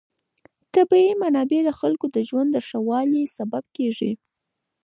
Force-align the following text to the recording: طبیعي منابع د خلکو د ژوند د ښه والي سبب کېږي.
طبیعي 0.73 1.11
منابع 1.23 1.61
د 1.65 1.69
خلکو 1.79 2.05
د 2.15 2.17
ژوند 2.29 2.49
د 2.53 2.57
ښه 2.67 2.79
والي 2.89 3.23
سبب 3.37 3.63
کېږي. 3.75 4.11